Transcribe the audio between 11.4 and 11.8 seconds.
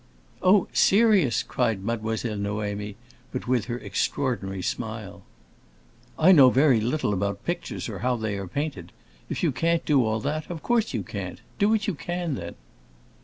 Do